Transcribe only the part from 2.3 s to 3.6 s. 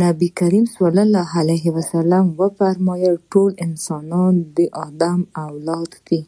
وفرمايل ټول